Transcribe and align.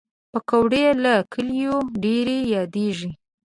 پکورې 0.31 0.85
له 1.03 1.13
کلیو 1.33 1.77
ډېر 2.03 2.27
یادېږي 2.55 3.11